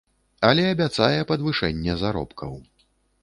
[0.47, 2.57] Але абяцае падвышэнне заробкаў.